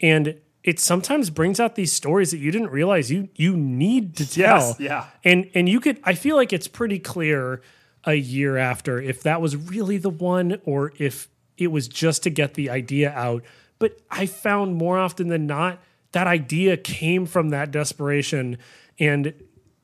[0.00, 4.30] And it sometimes brings out these stories that you didn't realize you you need to
[4.30, 4.68] tell.
[4.68, 5.06] Yes, yeah.
[5.24, 7.62] And and you could I feel like it's pretty clear
[8.04, 12.30] a year after if that was really the one or if it was just to
[12.30, 13.42] get the idea out.
[13.78, 15.80] But I found more often than not
[16.12, 18.58] that idea came from that desperation
[18.98, 19.32] and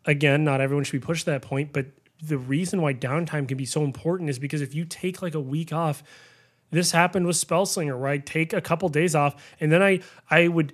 [0.05, 1.87] again, not everyone should be pushed to that point, but
[2.23, 5.41] the reason why downtime can be so important is because if you take like a
[5.41, 6.03] week off,
[6.77, 10.49] this happened with Spellslinger, where I'd take a couple days off and then I I
[10.49, 10.73] would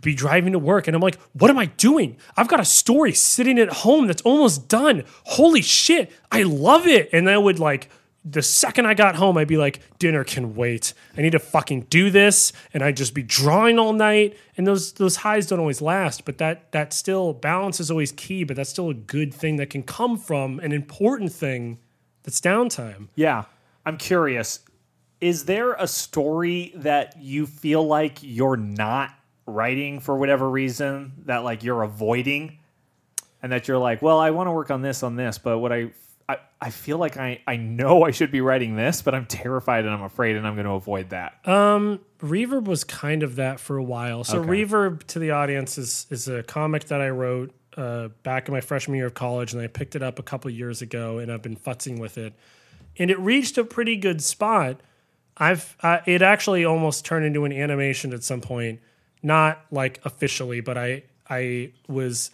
[0.00, 2.16] be driving to work and I'm like, what am I doing?
[2.36, 5.04] I've got a story sitting at home that's almost done.
[5.24, 7.10] Holy shit, I love it.
[7.12, 7.88] And I would like
[8.24, 10.94] the second I got home, I'd be like, dinner can wait.
[11.16, 12.52] I need to fucking do this.
[12.72, 14.36] And I'd just be drawing all night.
[14.56, 18.44] And those those highs don't always last, but that that still balance is always key,
[18.44, 21.78] but that's still a good thing that can come from an important thing
[22.22, 23.08] that's downtime.
[23.16, 23.44] Yeah.
[23.84, 24.60] I'm curious.
[25.22, 29.10] Is there a story that you feel like you're not
[29.46, 32.58] writing for whatever reason that like you're avoiding?
[33.40, 35.72] And that you're like, well, I want to work on this, on this, but what
[35.72, 35.92] I
[36.28, 39.84] I, I feel like I, I know I should be writing this, but I'm terrified
[39.84, 41.46] and I'm afraid and I'm going to avoid that.
[41.46, 44.24] Um reverb was kind of that for a while.
[44.24, 44.48] So Okay.
[44.48, 48.60] Reverb to the audience is is a comic that I wrote uh, back in my
[48.60, 51.42] freshman year of college, and I picked it up a couple years ago, and I've
[51.42, 52.34] been futzing with it,
[52.98, 54.80] and it reached a pretty good spot.
[55.36, 58.80] I've uh, it actually almost turned into an animation at some point,
[59.22, 62.30] not like officially, but I I was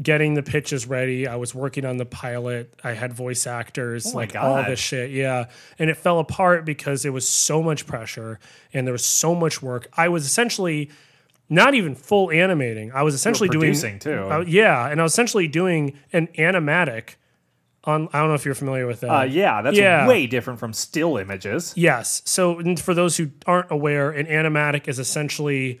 [0.00, 1.26] getting the pitches ready.
[1.26, 2.72] I was working on the pilot.
[2.84, 4.70] I had voice actors, Oh like all God.
[4.70, 5.10] this shit.
[5.10, 5.46] Yeah.
[5.78, 8.38] And it fell apart because it was so much pressure
[8.72, 9.88] and there was so much work.
[9.96, 10.90] I was essentially
[11.48, 12.92] not even full animating.
[12.92, 14.12] I was essentially doing too.
[14.12, 17.16] Uh, yeah, and I was essentially doing an animatic
[17.84, 19.08] on I don't know if you're familiar with that.
[19.10, 20.06] Uh, yeah, that's Yeah.
[20.08, 21.72] way different from still images.
[21.76, 22.22] Yes.
[22.24, 25.80] So and for those who aren't aware, an animatic is essentially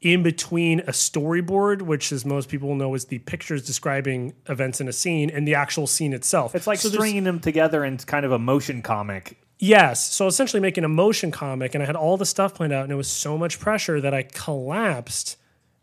[0.00, 4.88] in between a storyboard, which as most people know is the pictures describing events in
[4.88, 6.54] a scene, and the actual scene itself.
[6.56, 9.38] It's like So stringing them together in kind of a motion comic.
[9.60, 10.04] Yes.
[10.12, 12.90] So essentially making a motion comic, and I had all the stuff planned out, and
[12.92, 15.36] it was so much pressure that I collapsed,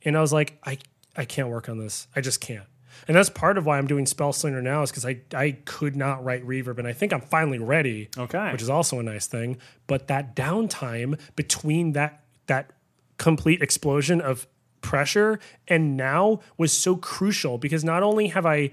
[0.03, 0.79] and I was like, I
[1.15, 2.07] I can't work on this.
[2.13, 2.65] I just can't.
[3.07, 6.23] And that's part of why I'm doing Spellslinger now is because I I could not
[6.23, 8.09] write reverb, and I think I'm finally ready.
[8.17, 8.51] Okay.
[8.51, 9.57] Which is also a nice thing.
[9.87, 12.71] But that downtime between that that
[13.17, 14.47] complete explosion of
[14.81, 18.71] pressure and now was so crucial because not only have I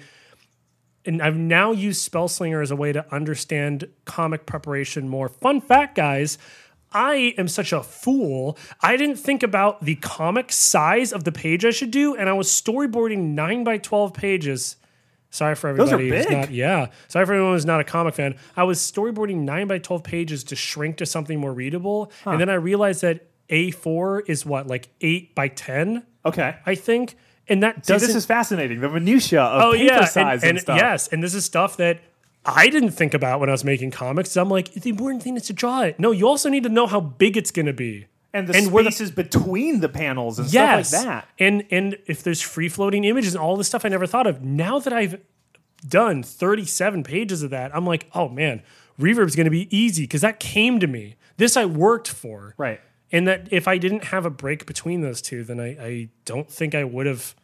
[1.04, 5.28] and I've now used Spellslinger as a way to understand comic preparation more.
[5.28, 6.36] Fun fact, guys,
[6.96, 8.56] I am such a fool.
[8.80, 12.32] I didn't think about the comic size of the page I should do, and I
[12.32, 14.76] was storyboarding nine by twelve pages.
[15.28, 16.08] Sorry for everybody.
[16.08, 16.30] Those are big.
[16.38, 16.50] not.
[16.50, 18.36] Yeah, sorry for everyone who's not a comic fan.
[18.56, 22.48] I was storyboarding nine by twelve pages to shrink to something more readable, and then
[22.48, 26.56] I realized that A four is what like eight by ten, Okay.
[26.64, 27.16] I think,
[27.48, 28.80] and that See, doesn't this is fascinating.
[28.80, 30.78] The minutia of oh paper yeah, size and, and, and stuff.
[30.78, 32.00] yes, and this is stuff that
[32.48, 34.36] I didn't think about when I was making comics.
[34.36, 35.98] I'm like, the important thing is to draw it.
[35.98, 38.06] No, you also need to know how big it's going to be.
[38.32, 41.28] And the And where the- spaces between the panels and Yes, stuff like that.
[41.38, 44.42] and and if there's free floating images and all this stuff I never thought of.
[44.42, 45.20] Now that I've
[45.88, 48.62] done 37 pages of that, I'm like, oh man,
[48.98, 51.16] reverb's going to be easy because that came to me.
[51.38, 52.80] This I worked for, Right.
[53.10, 56.50] and that if I didn't have a break between those two, then I, I don't
[56.50, 57.34] think I would have.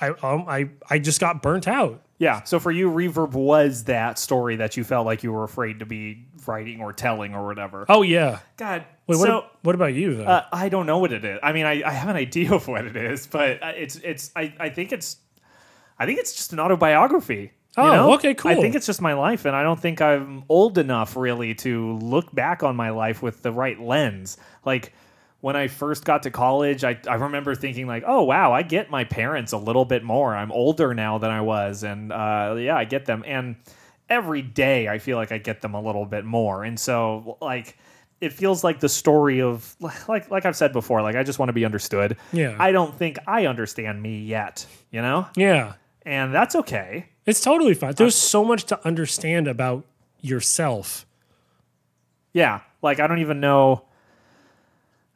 [0.00, 2.02] I um I I just got burnt out.
[2.20, 2.42] Yeah.
[2.44, 5.86] So for you, Reverb was that story that you felt like you were afraid to
[5.86, 7.86] be writing or telling or whatever.
[7.88, 8.40] Oh yeah.
[8.58, 8.84] God.
[9.06, 10.24] Wait, what, so what about you though?
[10.26, 11.40] uh, I don't know what it is.
[11.42, 14.30] I mean, I, I have an idea of what it is, but uh, it's it's
[14.36, 15.16] I, I think it's
[15.98, 17.34] I think it's just an autobiography.
[17.76, 18.14] you Oh, know?
[18.14, 18.50] okay, cool.
[18.50, 21.96] I think it's just my life, and I don't think I'm old enough really to
[21.98, 24.36] look back on my life with the right lens.
[24.66, 24.92] Like
[25.40, 28.90] when I first got to college, I, I remember thinking like, oh wow, I get
[28.90, 30.34] my parents a little bit more.
[30.34, 33.24] I'm older now than I was, and uh, yeah, I get them.
[33.26, 33.56] And
[34.08, 36.64] every day, I feel like I get them a little bit more.
[36.64, 37.76] And so like.
[38.20, 39.74] It feels like the story of
[40.06, 42.18] like like I've said before, like I just want to be understood.
[42.34, 42.54] Yeah.
[42.58, 45.26] I don't think I understand me yet, you know?
[45.36, 45.72] yeah.
[46.04, 47.06] And that's okay.
[47.24, 47.94] It's totally fine.
[47.94, 49.86] There's so much to understand about
[50.20, 51.06] yourself.
[52.34, 53.86] Yeah, like I don't even know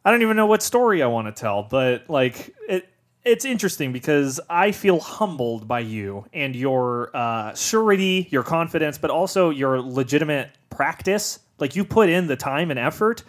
[0.05, 2.89] I don't even know what story I want to tell, but like it
[3.25, 9.11] it's interesting because I feel humbled by you and your uh, surety, your confidence, but
[9.11, 11.39] also your legitimate practice.
[11.59, 13.23] Like you put in the time and effort.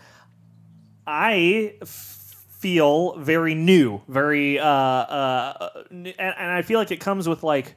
[1.08, 7.44] I feel very new, very, uh, uh, and, and I feel like it comes with
[7.44, 7.76] like,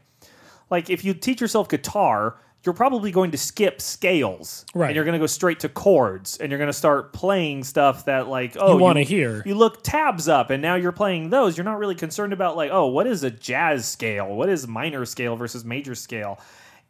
[0.70, 4.88] like if you teach yourself guitar, you're probably going to skip scales, Right.
[4.88, 8.04] And you're going to go straight to chords, and you're going to start playing stuff
[8.06, 9.42] that like, oh, You wanna hear.
[9.46, 11.56] You look tabs up, and now you're playing those.
[11.56, 14.34] You're not really concerned about like, oh, what is a jazz scale?
[14.34, 16.40] What is minor scale versus major scale?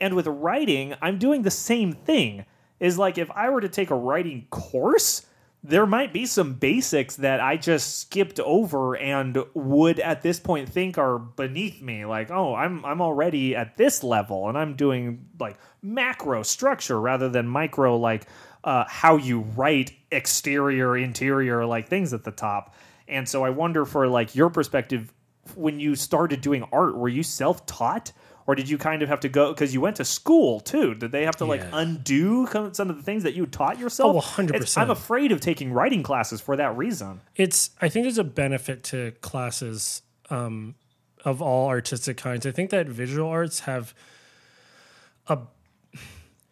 [0.00, 2.44] And with writing, I'm doing the same thing.
[2.80, 5.26] Is like if I were to take a writing course,
[5.64, 10.68] there might be some basics that I just skipped over and would at this point
[10.68, 12.04] think are beneath me.
[12.04, 17.28] Like, oh, I'm I'm already at this level and I'm doing like macro structure rather
[17.28, 18.26] than micro like
[18.62, 22.74] uh, how you write exterior, interior, like things at the top.
[23.08, 25.12] And so I wonder for like your perspective
[25.54, 28.12] when you started doing art, were you self-taught?
[28.48, 30.94] Or did you kind of have to go because you went to school too?
[30.94, 31.68] Did they have to like Yeah.
[31.74, 34.16] undo some of the things that you taught yourself?
[34.16, 34.54] Oh, 100%.
[34.56, 37.20] It's- I'm afraid of taking writing classes for that reason.
[37.36, 40.76] It's I think there's a benefit to classes um,
[41.26, 42.46] of all artistic kinds.
[42.46, 43.92] I think that visual arts have
[45.26, 45.38] a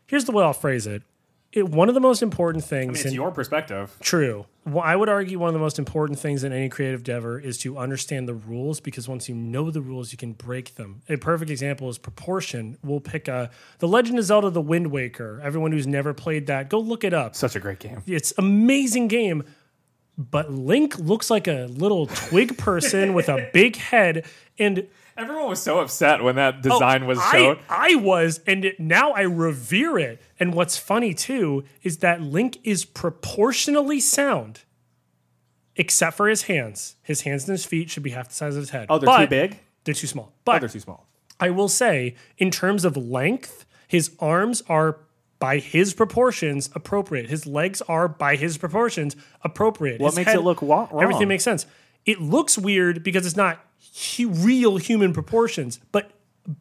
[0.06, 1.02] here's the way I'll phrase it.
[1.50, 3.96] It one of the most important things It's in, your perspective.
[4.00, 4.44] True.
[4.66, 7.56] Well, I would argue one of the most important things in any creative endeavor is
[7.58, 11.02] to understand the rules because once you know the rules, you can break them.
[11.08, 12.76] A perfect example is proportion.
[12.82, 15.40] We'll pick a The Legend of Zelda: The Wind Waker.
[15.40, 17.36] Everyone who's never played that, go look it up.
[17.36, 18.02] Such a great game.
[18.06, 19.44] It's amazing game.
[20.18, 24.24] But Link looks like a little twig person with a big head,
[24.58, 27.58] and Everyone was so upset when that oh, design was Oh, I, shown.
[27.70, 30.20] I was, and it, now I revere it.
[30.38, 34.64] And what's funny too is that Link is proportionally sound,
[35.76, 36.96] except for his hands.
[37.02, 38.86] His hands and his feet should be half the size of his head.
[38.90, 39.58] Oh, they're But too big.
[39.84, 40.32] They're too small.
[40.32, 41.06] Oh, but They're too small.
[41.38, 44.98] I will say, in terms of length, his arms are
[45.38, 47.28] by his proportions appropriate.
[47.28, 50.00] His legs are by his proportions appropriate.
[50.00, 51.02] What His makes it look wa- wrong?
[51.02, 51.66] Everything makes sense.
[52.06, 53.60] It looks weird because it's not
[54.16, 56.12] hu- real human proportions, but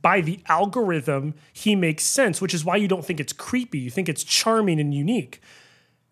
[0.01, 3.79] by the algorithm, he makes sense, which is why you don't think it's creepy.
[3.79, 5.41] You think it's charming and unique.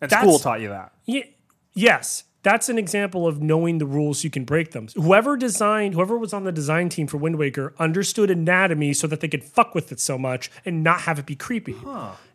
[0.00, 0.92] And That's- school taught you that.
[1.04, 1.34] Ye-
[1.74, 4.86] yes, that's an example of knowing the rules so you can break them.
[4.94, 9.20] Whoever designed, whoever was on the design team for Wind Waker understood anatomy so that
[9.20, 11.74] they could fuck with it so much and not have it be creepy.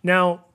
[0.04, 0.46] Now,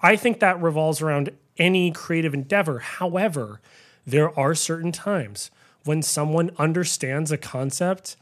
[0.00, 2.78] I think that revolves around any creative endeavor.
[2.78, 3.60] However,
[4.06, 5.50] there are certain times
[5.84, 8.16] when someone understands a concept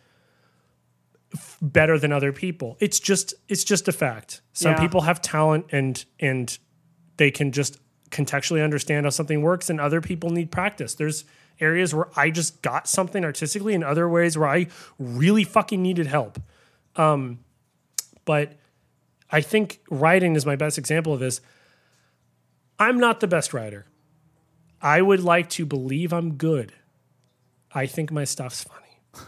[1.34, 2.76] f- better than other people.
[2.80, 4.40] It's just it's just a fact.
[4.52, 4.80] Some Yeah.
[4.80, 6.56] people have talent and and
[7.16, 7.78] they can just
[8.10, 10.94] contextually understand how something works and other people need practice.
[10.94, 11.24] There's
[11.60, 14.68] areas where I just got something artistically and other ways where I
[14.98, 16.40] really fucking needed help.
[16.96, 17.40] Um
[18.24, 18.52] but
[19.30, 21.40] I think writing is my best example of this.
[22.78, 23.86] I'm not the best writer.
[24.80, 26.72] I would like to believe I'm good.
[27.72, 29.26] I think my stuff's funny.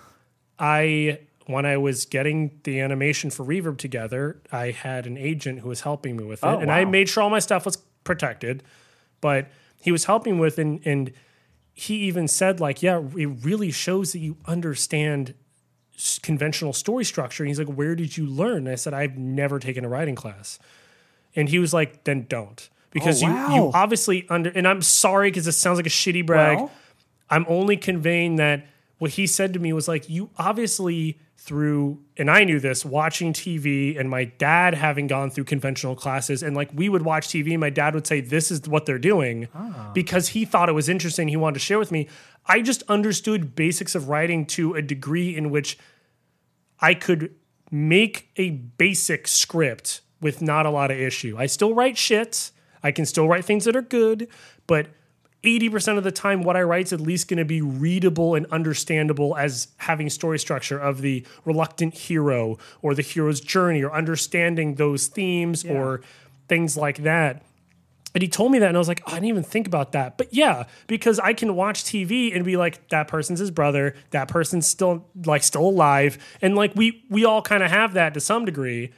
[0.58, 5.68] I when I was getting the animation for Reverb together, I had an agent who
[5.68, 8.62] was helping me with it, Oh, and I made sure all my stuff was protected.
[9.20, 9.48] But
[9.82, 11.12] he was helping with, and and
[11.74, 15.34] he even said like, yeah, it really shows that you understand
[16.22, 17.42] conventional story structure.
[17.42, 18.58] And he's like, where did you learn?
[18.58, 20.58] And I said, I've never taken a writing class.
[21.36, 22.68] And he was like, then don't.
[22.90, 26.24] Because Oh, you, you obviously under, and I'm sorry because this sounds like a shitty
[26.26, 26.58] brag.
[26.58, 26.70] Well-
[27.30, 28.66] I'm only conveying that
[28.98, 33.32] what he said to me was like, you obviously through, and I knew this watching
[33.32, 36.42] TV and my dad having gone through conventional classes.
[36.42, 38.98] And like we would watch TV and my dad would say, this is what they're
[38.98, 39.90] doing ah.
[39.94, 41.28] because he thought it was interesting.
[41.28, 42.08] He wanted to share with me.
[42.44, 45.78] I just understood basics of writing to a degree in which
[46.78, 47.34] I could
[47.70, 51.36] make a basic script with not a lot of issue.
[51.38, 52.50] I still write shit.
[52.82, 54.28] I can still write things that are good,
[54.66, 54.88] but
[55.42, 58.46] 80% of the time what I write is at least going to be readable and
[58.46, 64.74] understandable as having story structure of the reluctant hero or the hero's journey or understanding
[64.74, 66.02] those themes or
[66.48, 67.42] things like that.
[68.12, 69.92] And he told me that, and I was like, oh, I didn't even think about
[69.92, 70.18] that.
[70.18, 74.26] But yeah, because I can watch TV and be like, that person's his brother, that
[74.28, 78.20] person's still like still alive, and like we we all kind of have that to
[78.20, 78.90] some degree.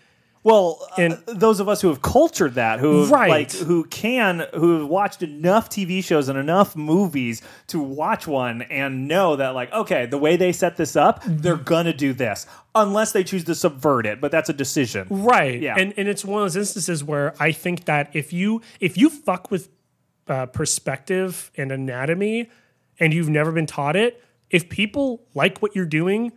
[0.44, 3.31] Well, uh, And- those of us who have cultured that, who Right.
[3.31, 8.62] like who can, who have watched enough TV shows and enough movies to watch one
[8.62, 12.46] and know that, like, okay, the way they set this up, they're gonna do this,
[12.74, 14.20] unless they choose to subvert it.
[14.20, 15.07] But that's a decision.
[15.11, 15.61] Right.
[15.61, 15.76] Yeah.
[15.78, 19.11] And and it's one of those instances where I think that if you if you
[19.11, 19.68] fuck with
[20.28, 22.48] uh, perspective and anatomy
[22.98, 26.33] and you've never been taught it, if people like what you're doing,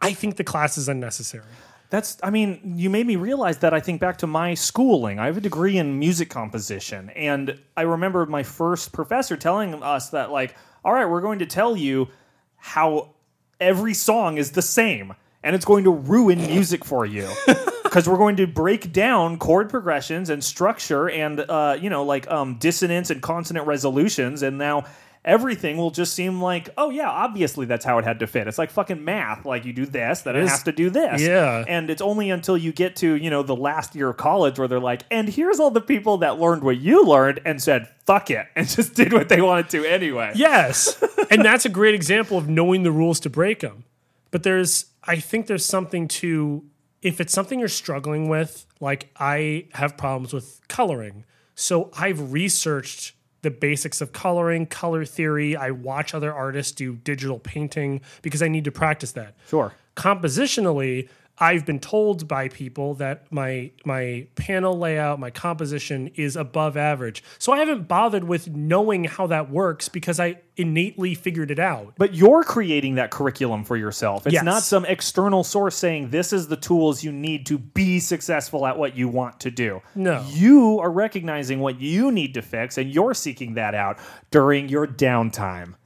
[0.00, 1.44] I think the class is unnecessary.
[1.90, 5.18] That's, I mean, you made me realize that I think back to my schooling.
[5.18, 7.10] I have a degree in music composition.
[7.10, 11.46] And I remember my first professor telling us that, like, all right, we're going to
[11.46, 12.08] tell you
[12.56, 13.14] how
[13.58, 17.28] every song is the same and it's going to ruin music for you.
[17.82, 22.30] Because we're going to break down chord progressions and structure and, uh, you know, like
[22.30, 24.44] um, dissonance and consonant resolutions.
[24.44, 24.84] And now
[25.24, 28.48] everything will just seem like, oh, yeah, obviously that's how it had to fit.
[28.48, 29.44] It's like fucking math.
[29.44, 31.20] Like you do this, then it, has to do this.
[31.20, 31.64] Yeah.
[31.68, 34.66] And it's only until you get to, you know, the last year of college where
[34.66, 38.30] they're like, and here's all the people that learned what you learned and said, fuck
[38.30, 40.32] it, and just did what they wanted to anyway.
[40.34, 41.02] Yes.
[41.30, 43.84] and that's a great example of knowing the rules to break them.
[44.30, 46.64] But there's, I think there's something to,
[47.02, 51.24] if it's something you're struggling with, like I have problems with coloring.
[51.54, 55.56] So I've researched the basics of coloring, color theory.
[55.56, 59.72] I watch other artists do digital painting because I need to practice that Sure.
[59.96, 61.08] compositionally
[61.40, 67.22] i've been told by people that my my panel layout my composition is above average
[67.38, 71.94] so i haven't bothered with knowing how that works because i innately figured it out
[71.96, 74.26] But you're creating that curriculum for yourself.
[74.26, 74.44] It's Yes.
[74.44, 78.76] not some external source saying this is the tools you need to be successful at
[78.76, 79.80] what you want to do.
[79.94, 80.22] No.
[80.28, 83.96] You are recognizing what you need to fix and you're seeking that out
[84.30, 85.76] during your downtime.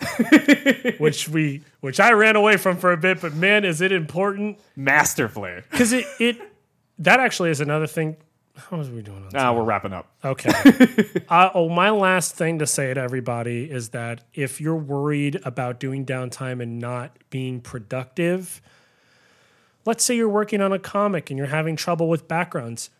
[0.98, 4.58] which we which i ran away from for a bit but man is it important
[4.74, 5.62] Master Masterfully.
[5.70, 6.40] because it it
[6.98, 8.16] that actually is another thing
[8.54, 10.08] how is we doing on Ah, we're wrapping up.
[10.22, 10.50] Okay.
[11.28, 15.80] uh, oh, my last thing to say to everybody is that if you're worried about
[15.80, 18.60] doing downtime and not being productive,
[19.86, 22.90] let's say you're working on a comic and you're having trouble with backgrounds,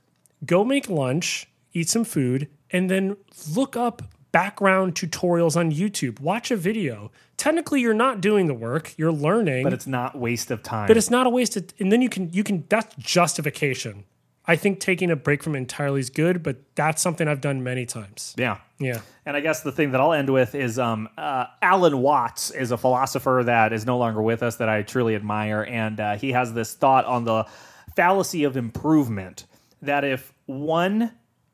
[0.47, 3.17] go make lunch, eat some food, and then
[3.55, 4.03] look up
[4.33, 6.21] background tutorials on YouTube.
[6.21, 7.13] Watch a video.
[7.37, 9.65] Technically, you're not doing the work; you're learning.
[9.65, 10.89] But it's not waste of time.
[10.89, 14.05] but it's not a waste of and then you can you can that's justification
[14.47, 17.87] i think taking a break from entirely is good but that's something i've done many
[17.87, 18.59] times yeah.
[18.79, 22.51] yeah And I guess the thing that I'll end with is um, uh, Alan Watts
[22.51, 25.63] is a philosopher that is no longer with us that I truly admire.
[25.63, 27.47] And uh, he has this thought on the
[27.95, 29.47] fallacy of improvement
[29.81, 31.13] that if one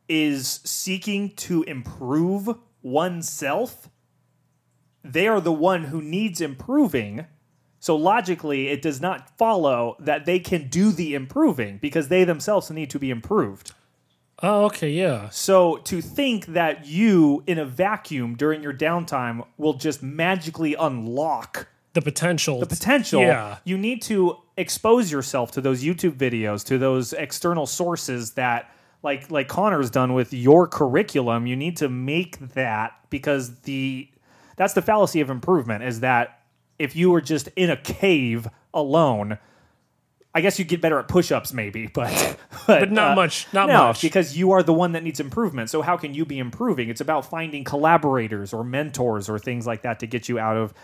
[0.08, 2.48] is seeking to improve
[2.90, 3.88] oneself,
[5.04, 7.26] they are the one who needs improving.
[7.80, 12.70] So logically, it does not follow that they can do the improving because they themselves
[12.70, 13.72] need to be improved.
[14.42, 19.74] oh okay yeah So to think that you in a vacuum during your downtime will
[19.74, 25.82] just magically unlock the potential the potential, yeah you need to expose yourself to those
[25.84, 28.70] YouTube videos, to those external sources that
[29.02, 34.08] like like Conor's done with your curriculum, you need to make that because the
[34.56, 36.40] that's the fallacy of improvement is that
[36.78, 39.38] if you were just in a cave alone,
[40.34, 42.36] I guess you'd get better at push-ups maybe, but
[42.66, 45.20] but, but not uh, much not no, much because you are the one that needs
[45.20, 45.70] improvement.
[45.70, 46.88] So how can you be improving?
[46.88, 50.74] It's about finding collaborators or mentors or things like that to get you out of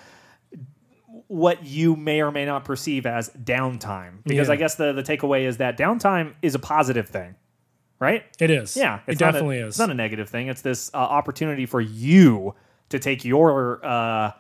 [1.29, 4.23] what you may or may not perceive as downtime.
[4.25, 4.55] Because Yeah.
[4.55, 7.35] I guess the the takeaway is that downtime is a positive thing,
[8.05, 8.23] right?
[8.39, 10.49] it is Yeah, it not a- definitely is It's not a negative thing.
[10.49, 12.55] It's this uh, opportunity for you
[12.91, 14.33] to take your uh,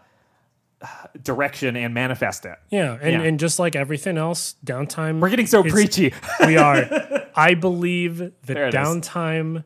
[1.22, 2.56] direction and manifest it.
[2.70, 3.22] yeah and, Yeah.
[3.28, 6.12] and just like everything else downtime We're getting so preachy.
[6.46, 6.84] we are
[7.34, 8.74] i believe that it is.
[8.74, 9.64] downtime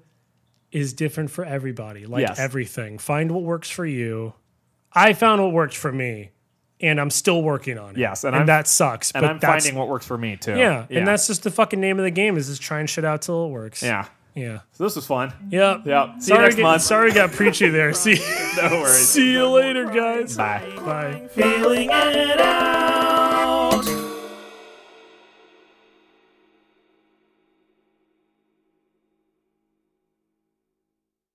[0.71, 2.39] is different for everybody like Yes.
[2.39, 4.35] everything find what works for you
[4.93, 6.31] i found what worked for me
[6.81, 9.65] and i'm still working on it Yes, and and, that sucks and but I'm that's
[9.65, 10.57] finding what works for me too.
[10.57, 13.23] Yeah, and that's just the fucking name of the game is just trying shit out
[13.23, 13.83] till it works.
[13.83, 14.07] yeah.
[14.35, 14.61] Yeah.
[14.75, 15.33] So this was fun.
[15.51, 15.81] Yep.
[15.85, 16.09] Yep.
[16.21, 16.83] See you next get- month.
[16.83, 17.93] sorry, got preachy there.
[18.05, 18.15] See,
[18.57, 19.09] No worries.
[19.09, 20.37] see you later, guys.
[20.37, 20.63] Bye.
[20.85, 21.27] Bye.
[21.33, 23.28] Feeling it out.